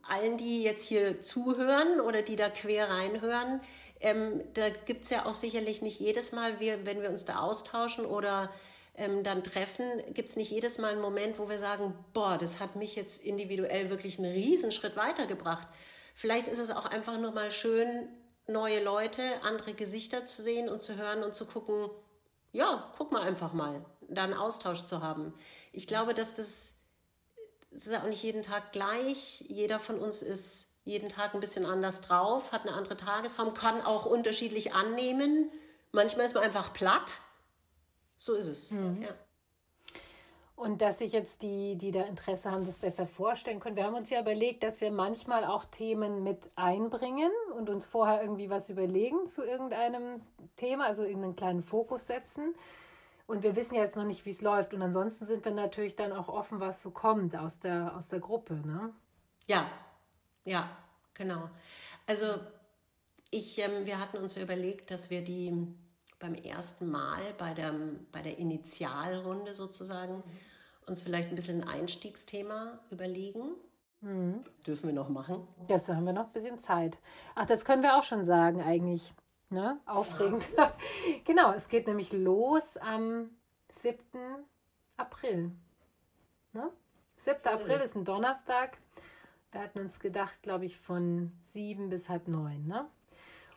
[0.08, 3.62] allen, die jetzt hier zuhören oder die da quer reinhören.
[4.00, 7.40] Ähm, da gibt es ja auch sicherlich nicht jedes Mal, wir, wenn wir uns da
[7.40, 8.52] austauschen oder
[8.96, 12.60] ähm, dann treffen, gibt es nicht jedes Mal einen Moment, wo wir sagen, boah, das
[12.60, 15.68] hat mich jetzt individuell wirklich einen Riesenschritt weitergebracht.
[16.16, 18.08] Vielleicht ist es auch einfach nur mal schön,
[18.48, 21.90] neue Leute, andere Gesichter zu sehen und zu hören und zu gucken,
[22.54, 25.34] ja, guck mal einfach mal da einen Austausch zu haben.
[25.74, 26.76] Ich glaube, dass das,
[27.70, 29.44] das ist auch nicht jeden Tag gleich.
[29.48, 33.82] Jeder von uns ist jeden Tag ein bisschen anders drauf, hat eine andere Tagesform, kann
[33.82, 35.52] auch unterschiedlich annehmen.
[35.92, 37.20] Manchmal ist man einfach platt.
[38.18, 38.72] So ist es.
[38.72, 39.02] Mhm.
[39.02, 39.10] Ja.
[40.56, 43.76] Und dass sich jetzt die, die da Interesse haben, das besser vorstellen können.
[43.76, 48.22] Wir haben uns ja überlegt, dass wir manchmal auch Themen mit einbringen und uns vorher
[48.22, 50.22] irgendwie was überlegen zu irgendeinem
[50.56, 52.56] Thema, also irgendeinen kleinen Fokus setzen.
[53.28, 54.74] Und wir wissen ja jetzt noch nicht, wie es läuft.
[54.74, 58.20] Und ansonsten sind wir natürlich dann auch offen, was so kommt aus der, aus der
[58.20, 58.54] Gruppe.
[58.54, 58.94] Ne?
[59.48, 59.70] Ja,
[60.46, 60.70] ja,
[61.14, 61.50] genau.
[62.08, 62.28] Also
[63.32, 65.54] ich, ähm, wir hatten uns überlegt, dass wir die
[66.26, 67.74] beim ersten Mal bei der,
[68.12, 70.24] bei der Initialrunde sozusagen
[70.88, 73.52] uns vielleicht ein bisschen ein Einstiegsthema überlegen.
[74.02, 74.42] Mhm.
[74.44, 75.48] Das dürfen wir noch machen.
[75.68, 76.98] Das haben wir noch ein bisschen Zeit.
[77.36, 79.14] Ach, das können wir auch schon sagen eigentlich.
[79.50, 79.80] Ne?
[79.86, 80.50] Aufregend.
[80.58, 80.76] Ja.
[81.26, 83.30] genau, es geht nämlich los am
[83.82, 84.00] 7.
[84.98, 85.52] April.
[86.54, 86.72] Ne?
[87.18, 87.38] 7.
[87.46, 88.78] April ist ein Donnerstag.
[89.52, 92.66] Wir hatten uns gedacht, glaube ich, von 7 bis halb 9.
[92.66, 92.88] Ne?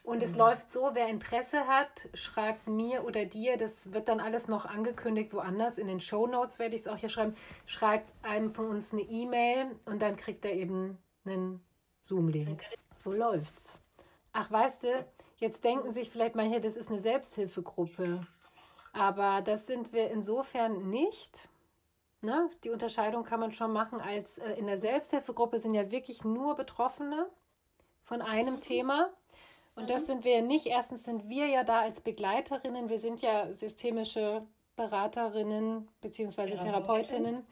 [0.05, 0.39] Und es mhm.
[0.39, 5.33] läuft so, wer Interesse hat, schreibt mir oder dir, das wird dann alles noch angekündigt
[5.35, 5.77] woanders.
[5.77, 7.37] In den Show Notes werde ich es auch hier schreiben.
[7.67, 11.61] Schreibt einem von uns eine E-Mail und dann kriegt er eben einen
[12.01, 12.63] Zoom-Link.
[12.97, 13.75] So läuft's.
[14.33, 15.05] Ach, weißt du,
[15.39, 18.27] Jetzt denken sich vielleicht manche, das ist eine Selbsthilfegruppe.
[18.93, 21.49] Aber das sind wir insofern nicht.
[22.23, 22.51] Ne?
[22.65, 26.57] Die Unterscheidung kann man schon machen, als äh, in der Selbsthilfegruppe sind ja wirklich nur
[26.57, 27.29] Betroffene
[28.03, 29.11] von einem Thema.
[29.79, 30.67] Und das sind wir nicht.
[30.67, 32.89] Erstens sind wir ja da als Begleiterinnen.
[32.89, 34.43] Wir sind ja systemische
[34.77, 36.59] Beraterinnen bzw.
[36.59, 37.47] Therapeutinnen.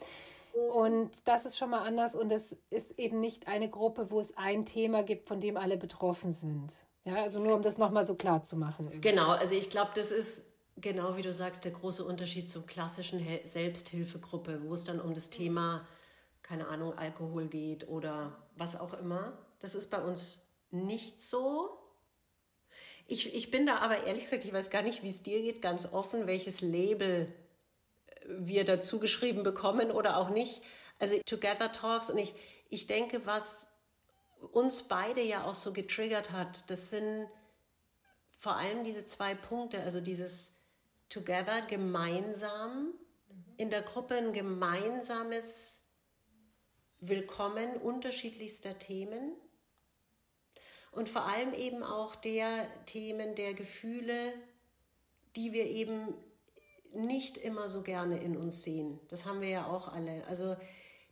[0.75, 2.15] Und das ist schon mal anders.
[2.15, 5.77] Und es ist eben nicht eine Gruppe, wo es ein Thema gibt, von dem alle
[5.77, 6.85] betroffen sind.
[7.05, 9.01] Ja, also nur um das nochmal so klar zu machen.
[9.01, 13.25] Genau, also ich glaube, das ist genau wie du sagst, der große Unterschied zur klassischen
[13.45, 15.87] Selbsthilfegruppe, wo es dann um das Thema,
[16.43, 19.39] keine Ahnung, Alkohol geht oder was auch immer.
[19.61, 21.79] Das ist bei uns nicht so.
[23.07, 25.63] Ich, ich bin da aber ehrlich gesagt, ich weiß gar nicht, wie es dir geht,
[25.63, 27.33] ganz offen, welches Label
[28.27, 30.61] wir dazu geschrieben bekommen oder auch nicht.
[30.99, 32.35] Also Together Talks und ich,
[32.69, 33.69] ich denke, was
[34.53, 37.29] uns beide ja auch so getriggert hat, das sind
[38.37, 40.57] vor allem diese zwei Punkte, also dieses
[41.09, 42.93] Together, gemeinsam,
[43.57, 45.85] in der Gruppe ein gemeinsames
[46.99, 49.37] Willkommen unterschiedlichster Themen
[50.97, 54.33] und vor allem eben auch der Themen, der Gefühle,
[55.37, 56.15] die wir eben
[56.95, 58.99] nicht immer so gerne in uns sehen.
[59.09, 60.27] Das haben wir ja auch alle.
[60.27, 60.57] Also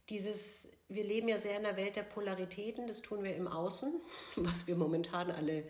[0.08, 4.00] dieses, wir leben ja sehr in der Welt der Polaritäten, das tun wir im Außen,
[4.36, 5.64] was wir momentan alle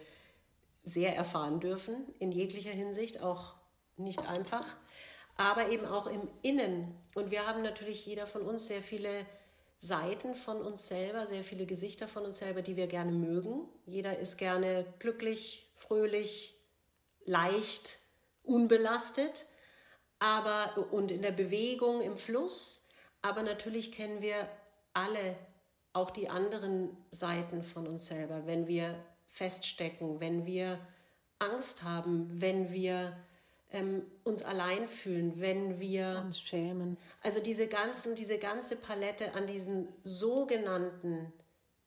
[0.84, 3.54] sehr erfahren dürfen, in jeglicher Hinsicht, auch
[3.96, 4.76] nicht einfach,
[5.36, 6.94] aber eben auch im Innen.
[7.16, 9.08] Und wir haben natürlich jeder von uns sehr viele
[9.84, 13.68] Seiten von uns selber, sehr viele Gesichter von uns selber, die wir gerne mögen.
[13.84, 16.56] Jeder ist gerne glücklich, fröhlich,
[17.26, 17.98] leicht
[18.42, 19.44] unbelastet,
[20.18, 22.86] aber und in der Bewegung im Fluss,
[23.20, 24.48] aber natürlich kennen wir
[24.94, 25.36] alle
[25.92, 30.78] auch die anderen Seiten von uns selber, wenn wir feststecken, wenn wir
[31.38, 33.14] Angst haben, wenn wir
[33.74, 36.96] ähm, uns allein fühlen, wenn wir uns schämen.
[37.22, 41.32] Also diese ganzen, diese ganze Palette an diesen sogenannten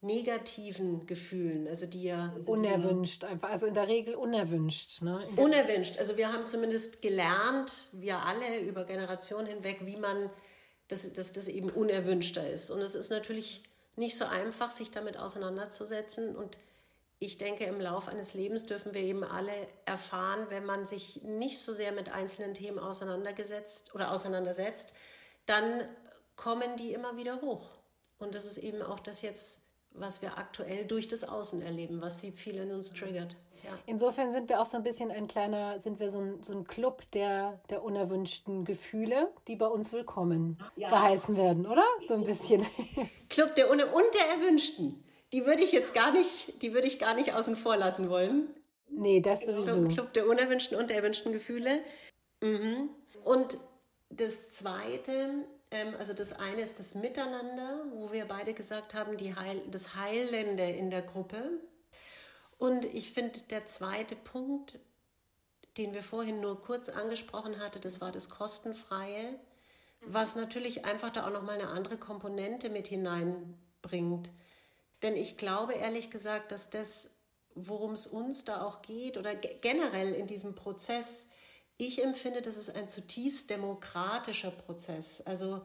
[0.00, 5.02] negativen Gefühlen, also die ja also unerwünscht, einfach, also in der Regel unerwünscht.
[5.02, 5.20] Ne?
[5.36, 5.98] Unerwünscht.
[5.98, 10.30] Also wir haben zumindest gelernt, wir alle über Generationen hinweg, wie man,
[10.86, 12.70] dass, dass das eben unerwünschter ist.
[12.70, 13.62] Und es ist natürlich
[13.96, 16.36] nicht so einfach, sich damit auseinanderzusetzen.
[16.36, 16.58] Und
[17.20, 19.52] ich denke, im Laufe eines Lebens dürfen wir eben alle
[19.84, 24.94] erfahren, wenn man sich nicht so sehr mit einzelnen Themen auseinandergesetzt oder auseinandersetzt,
[25.46, 25.82] dann
[26.36, 27.70] kommen die immer wieder hoch.
[28.18, 32.20] Und das ist eben auch das jetzt, was wir aktuell durch das Außen erleben, was
[32.20, 33.36] sie viel in uns triggert.
[33.64, 33.70] Ja.
[33.86, 36.66] Insofern sind wir auch so ein bisschen ein kleiner, sind wir so ein, so ein
[36.68, 40.88] Club der, der unerwünschten Gefühle, die bei uns willkommen ja.
[40.88, 41.84] geheißen werden, oder?
[42.06, 42.64] So ein bisschen.
[43.28, 45.04] Club der Uner und der Erwünschten.
[45.32, 48.48] Die würde ich jetzt gar nicht, die würde ich gar nicht außen vor lassen wollen.
[48.88, 49.64] Nee, das sowieso.
[49.64, 51.82] Club, Club der unerwünschten und der erwünschten Gefühle.
[52.40, 52.88] Mhm.
[53.24, 53.58] Und
[54.10, 59.34] das Zweite, ähm, also das eine ist das Miteinander, wo wir beide gesagt haben, die
[59.34, 61.38] Heil, das Heilende in der Gruppe.
[62.58, 64.78] Und ich finde, der zweite Punkt,
[65.76, 69.38] den wir vorhin nur kurz angesprochen hatten, das war das Kostenfreie,
[70.00, 74.30] was natürlich einfach da auch nochmal eine andere Komponente mit hineinbringt.
[75.02, 77.10] Denn ich glaube ehrlich gesagt, dass das,
[77.54, 81.28] worum es uns da auch geht oder generell in diesem Prozess,
[81.76, 85.20] ich empfinde, das ist ein zutiefst demokratischer Prozess.
[85.20, 85.62] Also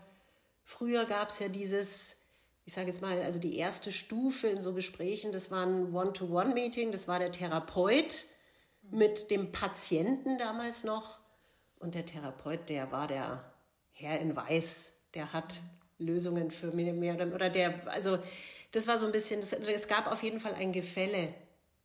[0.64, 2.18] früher gab es ja dieses,
[2.66, 6.92] ich sage jetzt mal, also die erste Stufe in so Gesprächen, das war ein One-to-One-Meeting,
[6.92, 8.26] das war der Therapeut
[8.84, 11.20] mit dem Patienten damals noch.
[11.80, 13.44] Und der Therapeut, der war der
[13.92, 15.62] Herr in Weiß, der hat
[15.98, 18.20] Lösungen für mehr, mehr oder der, also
[18.74, 21.34] das war so ein bisschen, es gab auf jeden Fall ein Gefälle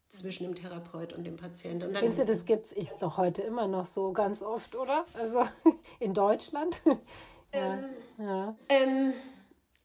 [0.08, 1.86] zwischen dem Therapeut und dem Patienten.
[1.86, 5.04] Und dann, Findest du, das gibt es doch heute immer noch so ganz oft, oder?
[5.14, 5.46] Also
[6.00, 6.80] in Deutschland?
[7.54, 7.74] ja.
[7.74, 7.84] Ähm,
[8.18, 8.56] ja.
[8.70, 9.12] Ähm,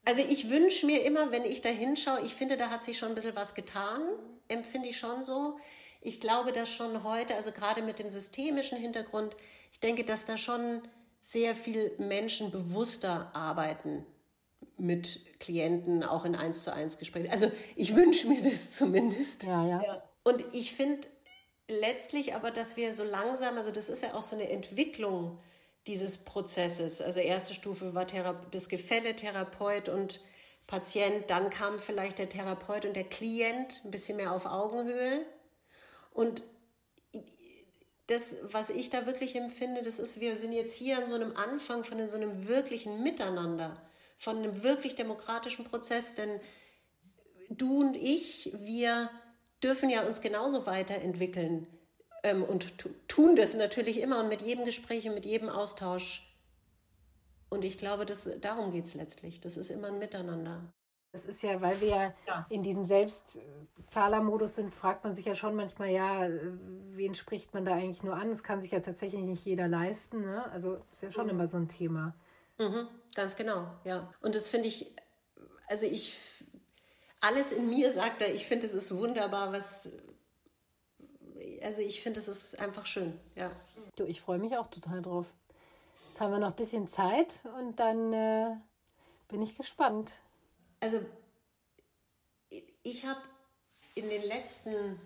[0.06, 3.10] also ich wünsche mir immer, wenn ich da hinschaue, ich finde, da hat sich schon
[3.10, 4.00] ein bisschen was getan,
[4.48, 5.58] empfinde ich schon so.
[6.00, 9.36] Ich glaube, dass schon heute, also gerade mit dem systemischen Hintergrund,
[9.72, 10.82] ich denke, dass da schon
[11.20, 14.06] sehr viel Menschen bewusster arbeiten
[14.76, 17.30] mit Klienten, auch in eins zu eins Gesprächen.
[17.30, 19.44] Also ich wünsche mir das zumindest.
[19.44, 19.82] Ja, ja.
[19.82, 20.02] ja.
[20.24, 21.06] Und ich finde
[21.68, 25.38] letztlich aber, dass wir so langsam, also das ist ja auch so eine Entwicklung,
[25.86, 27.02] dieses Prozesses.
[27.02, 30.20] Also erste Stufe war Thera das Gefälle Therapeut und
[30.66, 35.26] Patient, dann kam vielleicht der Therapeut und der Klient ein bisschen mehr auf Augenhöhe.
[36.12, 36.42] Und
[38.06, 41.36] das, was ich da wirklich empfinde, das ist, wir sind jetzt hier an so einem
[41.36, 43.80] Anfang von so einem wirklichen Miteinander,
[44.16, 46.40] von einem wirklich demokratischen Prozess, denn
[47.50, 49.10] du und ich, wir
[49.62, 51.66] dürfen ja uns genauso weiterentwickeln
[52.22, 52.74] ähm, und
[53.08, 56.26] tun das natürlich immer und mit jedem Gespräch und mit jedem Austausch.
[57.50, 59.40] Und ich glaube, das, darum geht es letztlich.
[59.40, 60.72] Das ist immer ein Miteinander.
[61.12, 62.44] Das ist ja, weil wir ja.
[62.48, 66.28] in diesem Selbstzahlermodus sind, fragt man sich ja schon manchmal, ja,
[66.90, 68.30] wen spricht man da eigentlich nur an?
[68.30, 70.22] Das kann sich ja tatsächlich nicht jeder leisten.
[70.22, 70.50] Ne?
[70.50, 71.30] Also ist ja schon mhm.
[71.30, 72.16] immer so ein Thema.
[72.58, 74.12] Mhm, ganz genau, ja.
[74.20, 74.94] Und das finde ich,
[75.66, 76.16] also ich,
[77.20, 79.90] alles in mir sagt da, ich finde, es ist wunderbar, was,
[81.62, 83.50] also ich finde, es ist einfach schön, ja.
[83.96, 85.26] Du, ich freue mich auch total drauf.
[86.08, 88.56] Jetzt haben wir noch ein bisschen Zeit und dann äh,
[89.28, 90.14] bin ich gespannt.
[90.78, 91.00] Also
[92.82, 93.20] ich habe
[93.94, 95.00] in den letzten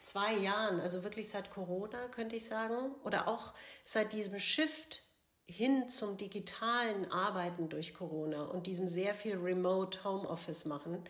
[0.00, 3.54] zwei Jahren, also wirklich seit Corona, könnte ich sagen, oder auch
[3.84, 5.02] seit diesem Shift
[5.50, 11.04] hin zum digitalen Arbeiten durch Corona und diesem sehr viel Remote Homeoffice machen,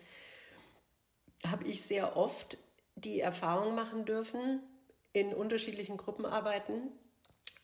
[1.45, 2.57] habe ich sehr oft
[2.95, 4.61] die Erfahrung machen dürfen
[5.13, 6.91] in unterschiedlichen Gruppenarbeiten,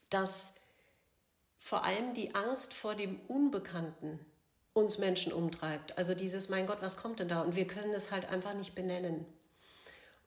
[0.09, 0.53] dass
[1.59, 4.19] vor allem die Angst vor dem Unbekannten
[4.73, 5.97] uns Menschen umtreibt.
[5.97, 7.41] Also dieses, mein Gott, was kommt denn da?
[7.41, 9.25] Und wir können es halt einfach nicht benennen.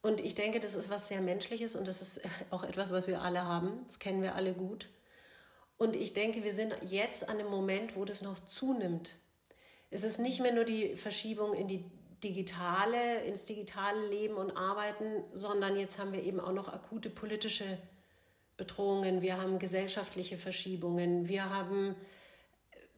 [0.03, 3.21] Und ich denke, das ist was sehr Menschliches und das ist auch etwas, was wir
[3.21, 3.85] alle haben.
[3.87, 4.89] Das kennen wir alle gut.
[5.81, 9.17] Und ich denke, wir sind jetzt an dem Moment, wo das noch zunimmt.
[9.89, 11.91] Es ist nicht mehr nur die Verschiebung in die
[12.23, 17.79] digitale, ins digitale Leben und Arbeiten, sondern jetzt haben wir eben auch noch akute politische
[18.59, 21.97] Bedrohungen, wir haben gesellschaftliche Verschiebungen, wir haben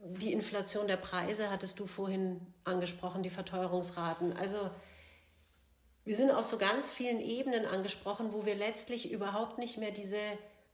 [0.01, 4.33] die Inflation der Preise, hattest du vorhin angesprochen, die Verteuerungsraten.
[4.33, 4.59] Also
[6.05, 10.19] wir sind auf so ganz vielen Ebenen angesprochen, wo wir letztlich überhaupt nicht mehr diese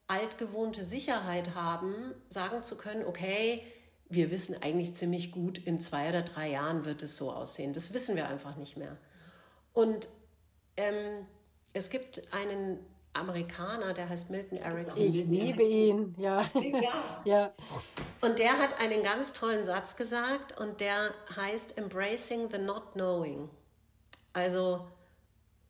[0.08, 3.62] altgewohnte Sicherheit haben, sagen zu können, okay,
[4.08, 7.74] wir wissen eigentlich ziemlich gut, in zwei oder drei Jahren wird es so aussehen.
[7.74, 8.96] Das wissen wir einfach nicht mehr.
[9.74, 10.08] Und
[10.76, 11.26] ähm,
[11.74, 12.78] es gibt einen
[13.12, 15.04] Amerikaner, der heißt Milton Erickson.
[15.04, 16.48] Ich liebe ihn, ja.
[17.24, 17.52] ja.
[18.22, 23.50] Und der hat einen ganz tollen Satz gesagt und der heißt Embracing the Not Knowing.
[24.32, 24.86] Also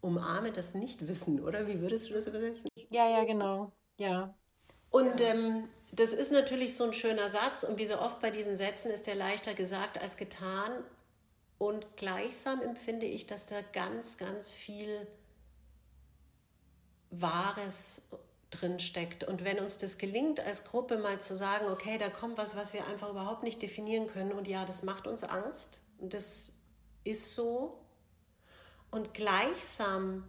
[0.01, 1.67] umarme das Nichtwissen, oder?
[1.67, 2.69] Wie würdest du das übersetzen?
[2.91, 3.73] Ja, ja, genau.
[3.99, 4.35] Ja.
[4.91, 8.57] Und ähm, das ist natürlich so ein schöner Satz und wie so oft bei diesen
[8.57, 10.73] Sätzen ist der leichter gesagt als getan.
[11.59, 15.07] Und gleichsam empfinde ich, dass da ganz, ganz viel
[17.11, 18.03] Wahres
[18.51, 19.25] drin steckt.
[19.25, 22.73] Und wenn uns das gelingt, als Gruppe mal zu sagen, okay, da kommt was, was
[22.73, 26.53] wir einfach überhaupt nicht definieren können und ja, das macht uns Angst und das
[27.05, 27.81] ist so.
[28.91, 30.25] Und gleichsam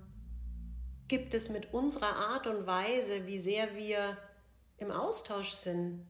[1.09, 4.17] gibt es mit unserer Art und Weise, wie sehr wir
[4.77, 6.05] im Austausch sind,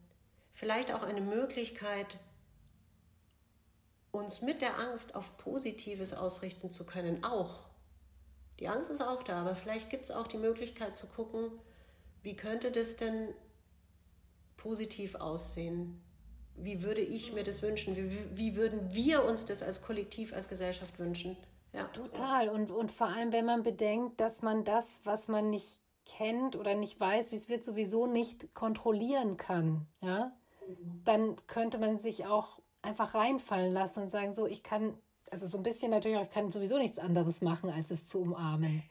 [0.53, 2.19] vielleicht auch eine Möglichkeit,
[4.11, 7.69] uns mit der Angst auf Positives ausrichten zu können, auch.
[8.59, 11.49] Die Angst ist auch da, aber vielleicht gibt es auch die Möglichkeit zu gucken,
[12.21, 13.33] wie könnte das denn
[14.57, 16.01] positiv aussehen?
[16.55, 17.95] Wie würde ich mir das wünschen?
[17.95, 21.37] Wie, wie würden wir uns das als Kollektiv, als Gesellschaft wünschen?
[21.73, 21.83] Ja.
[21.85, 22.49] Total.
[22.49, 26.75] Und, und vor allem, wenn man bedenkt, dass man das, was man nicht kennt oder
[26.75, 30.31] nicht weiß, wie es wird, sowieso nicht kontrollieren kann, ja,
[30.67, 31.01] mhm.
[31.05, 34.97] dann könnte man sich auch einfach reinfallen lassen und sagen, so, ich kann
[35.31, 38.19] also so ein bisschen natürlich auch, ich kann sowieso nichts anderes machen, als es zu
[38.19, 38.83] umarmen.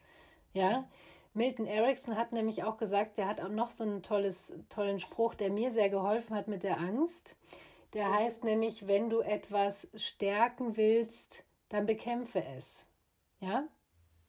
[0.53, 0.87] Ja.
[1.33, 5.35] Milton Erickson hat nämlich auch gesagt, der hat auch noch so einen tolles, tollen Spruch,
[5.35, 7.37] der mir sehr geholfen hat mit der Angst.
[7.93, 12.85] Der heißt nämlich, wenn du etwas stärken willst, dann bekämpfe es.
[13.39, 13.67] Ja?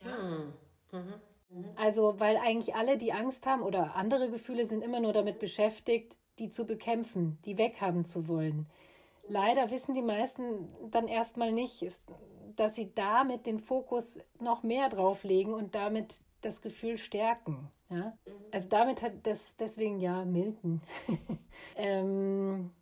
[0.04, 0.16] ja.
[0.16, 0.52] Hm.
[0.92, 1.14] Mhm.
[1.50, 1.64] Mhm.
[1.76, 6.16] Also, weil eigentlich alle, die Angst haben oder andere Gefühle, sind immer nur damit beschäftigt,
[6.38, 8.66] die zu bekämpfen, die weghaben zu wollen
[9.30, 11.86] leider wissen die meisten dann erstmal nicht,
[12.56, 17.70] dass sie damit den Fokus noch mehr drauflegen und damit das Gefühl stärken.
[17.88, 18.18] Ja?
[18.26, 18.32] Mhm.
[18.50, 20.82] Also damit hat das deswegen ja Milton.
[21.76, 22.72] ähm,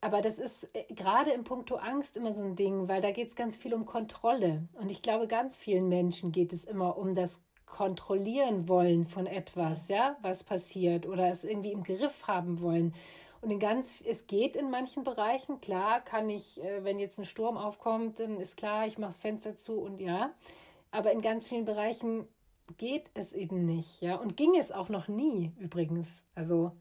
[0.00, 3.28] aber das ist äh, gerade im Punkto Angst immer so ein Ding, weil da geht
[3.28, 4.68] es ganz viel um Kontrolle.
[4.74, 9.88] Und ich glaube, ganz vielen Menschen geht es immer um das Kontrollieren wollen von etwas,
[9.88, 12.94] ja, was passiert oder es irgendwie im Griff haben wollen.
[13.40, 17.24] Und in ganz, es geht in manchen Bereichen, klar, kann ich, äh, wenn jetzt ein
[17.24, 20.32] Sturm aufkommt, dann ist klar, ich mache das Fenster zu und ja.
[20.90, 22.26] Aber in ganz vielen Bereichen
[22.78, 24.16] geht es eben nicht, ja.
[24.16, 26.24] Und ging es auch noch nie übrigens.
[26.34, 26.72] Also,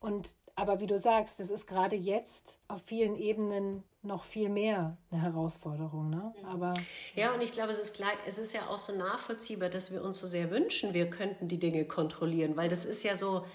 [0.00, 4.98] und aber wie du sagst, das ist gerade jetzt auf vielen Ebenen noch viel mehr
[5.10, 6.10] eine Herausforderung.
[6.10, 6.34] Ne?
[6.44, 6.74] Aber,
[7.14, 10.04] ja, und ich glaube, es ist, gleich, es ist ja auch so nachvollziehbar, dass wir
[10.04, 13.46] uns so sehr wünschen, wir könnten die Dinge kontrollieren, weil das ist ja so,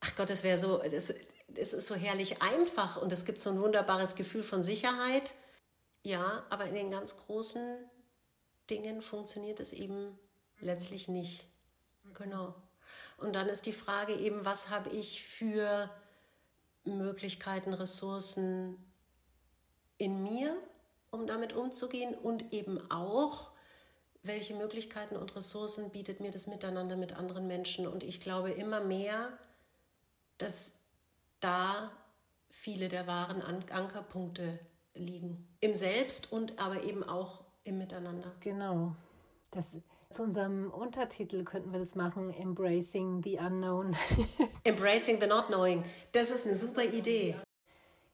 [0.00, 1.12] ach Gott, das wäre so, das,
[1.54, 5.34] es ist so herrlich einfach und es gibt so ein wunderbares Gefühl von Sicherheit.
[6.02, 7.76] Ja, aber in den ganz großen
[8.70, 10.18] Dingen funktioniert es eben
[10.60, 11.46] letztlich nicht.
[12.14, 12.54] Genau.
[13.18, 15.90] Und dann ist die Frage eben, was habe ich für
[16.96, 18.76] Möglichkeiten, Ressourcen
[19.98, 20.56] in mir,
[21.10, 23.50] um damit umzugehen und eben auch,
[24.22, 27.86] welche Möglichkeiten und Ressourcen bietet mir das Miteinander mit anderen Menschen.
[27.86, 29.36] Und ich glaube immer mehr,
[30.38, 30.74] dass
[31.40, 31.90] da
[32.50, 34.58] viele der wahren Ankerpunkte
[34.94, 35.48] liegen.
[35.60, 38.32] Im Selbst und aber eben auch im Miteinander.
[38.40, 38.96] Genau.
[39.50, 39.76] Das,
[40.10, 43.96] zu unserem Untertitel könnten wir das machen, Embracing the Unknown.
[44.64, 45.84] Embracing the Not Knowing.
[46.12, 47.36] Das ist eine super Idee.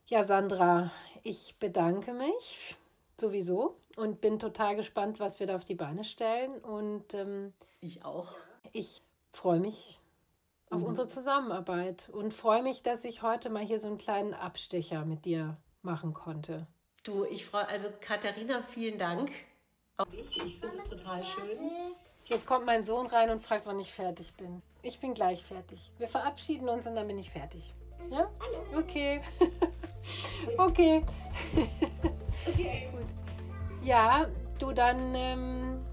[0.06, 0.90] Ja, Sandra,
[1.22, 2.76] ich bedanke mich
[3.18, 6.58] sowieso und bin total gespannt, was wir da auf die Beine stellen.
[6.58, 8.32] Und ähm, ich auch.
[8.72, 9.02] Ich
[9.32, 10.00] freue mich
[10.70, 10.86] auf mhm.
[10.86, 15.24] unsere Zusammenarbeit und freue mich, dass ich heute mal hier so einen kleinen Abstecher mit
[15.24, 16.66] dir machen konnte.
[17.04, 19.30] Du, ich freue, also Katharina, vielen Dank.
[19.96, 21.94] Auch ich, ich finde es total schön.
[22.24, 24.60] Jetzt kommt mein Sohn rein und fragt, wann ich fertig bin.
[24.82, 25.92] Ich bin gleich fertig.
[25.98, 27.74] Wir verabschieden uns und dann bin ich fertig.
[28.10, 28.28] Ja?
[28.76, 29.20] Okay.
[30.58, 31.04] okay.
[32.48, 32.88] okay.
[32.90, 33.06] Gut.
[33.82, 34.26] Ja,
[34.58, 35.14] du dann.
[35.14, 35.84] Ähm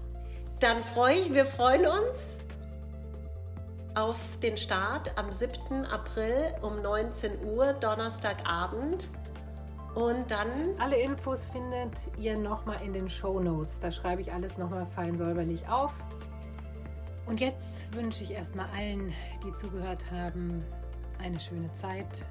[0.58, 2.38] dann freue ich, wir freuen uns
[3.94, 5.86] auf den Start am 7.
[5.86, 9.08] April um 19 Uhr, Donnerstagabend.
[9.94, 10.48] Und dann.
[10.78, 13.78] Alle Infos findet ihr nochmal in den Show Notes.
[13.78, 15.94] Da schreibe ich alles nochmal fein säuberlich auf.
[17.26, 19.12] Und jetzt wünsche ich erstmal allen,
[19.44, 20.64] die zugehört haben,
[21.22, 22.24] eine schöne Zeit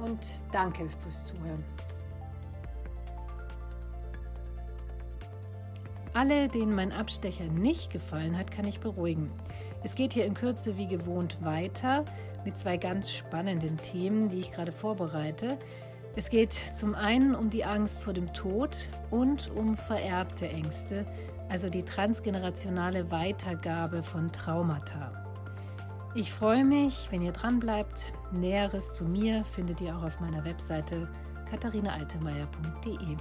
[0.00, 0.18] und
[0.52, 1.64] danke fürs Zuhören.
[6.14, 9.30] Alle, denen mein Abstecher nicht gefallen hat, kann ich beruhigen.
[9.82, 12.04] Es geht hier in Kürze wie gewohnt weiter
[12.44, 15.58] mit zwei ganz spannenden Themen, die ich gerade vorbereite.
[16.14, 21.06] Es geht zum einen um die Angst vor dem Tod und um vererbte Ängste,
[21.48, 25.10] also die transgenerationale Weitergabe von Traumata.
[26.14, 28.12] Ich freue mich, wenn ihr dran bleibt.
[28.30, 31.08] Näheres zu mir findet ihr auch auf meiner Webseite
[31.50, 33.16] katharinaaltemeyer.de.